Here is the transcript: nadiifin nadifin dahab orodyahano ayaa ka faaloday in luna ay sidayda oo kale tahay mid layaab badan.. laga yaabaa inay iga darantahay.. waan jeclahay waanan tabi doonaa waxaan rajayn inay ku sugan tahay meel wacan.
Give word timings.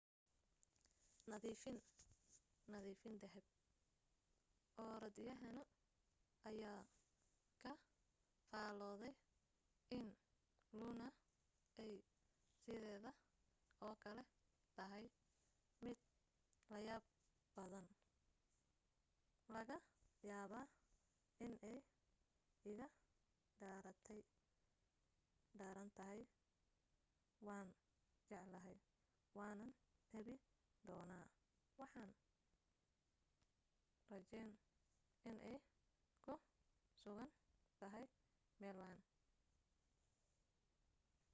nadiifin 1.31 1.77
nadifin 2.71 3.15
dahab 3.21 3.43
orodyahano 4.83 5.63
ayaa 6.49 6.83
ka 7.63 7.71
faaloday 8.49 9.13
in 9.97 10.05
luna 10.79 11.07
ay 11.83 11.91
sidayda 12.63 13.11
oo 13.85 13.95
kale 14.03 14.23
tahay 14.77 15.05
mid 15.83 15.97
layaab 16.71 17.03
badan.. 17.55 17.85
laga 19.55 19.77
yaabaa 20.29 20.67
inay 21.45 21.77
iga 22.71 22.87
darantahay.. 25.59 26.19
waan 27.45 27.69
jeclahay 28.29 28.77
waanan 29.37 29.73
tabi 30.11 30.33
doonaa 30.87 31.25
waxaan 31.81 32.11
rajayn 34.11 34.51
inay 35.29 35.57
ku 36.25 36.33
sugan 37.01 37.29
tahay 37.81 38.05
meel 38.59 38.77
wacan. 38.83 39.01